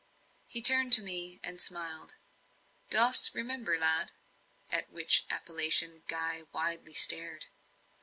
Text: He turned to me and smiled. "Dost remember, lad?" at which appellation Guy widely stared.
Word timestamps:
He 0.47 0.63
turned 0.63 0.91
to 0.93 1.03
me 1.03 1.39
and 1.43 1.61
smiled. 1.61 2.15
"Dost 2.89 3.35
remember, 3.35 3.77
lad?" 3.77 4.11
at 4.71 4.89
which 4.89 5.27
appellation 5.29 6.01
Guy 6.07 6.45
widely 6.51 6.95
stared. 6.95 7.45